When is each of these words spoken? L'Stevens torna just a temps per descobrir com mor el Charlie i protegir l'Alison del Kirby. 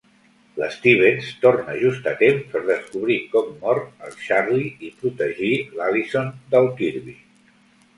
L'Stevens 0.61 1.27
torna 1.43 1.75
just 1.81 2.09
a 2.13 2.15
temps 2.23 2.49
per 2.55 2.63
descobrir 2.71 3.19
com 3.37 3.55
mor 3.63 3.85
el 4.09 4.19
Charlie 4.25 4.75
i 4.89 4.93
protegir 5.05 5.57
l'Alison 5.79 6.39
del 6.57 6.77
Kirby. 6.83 7.21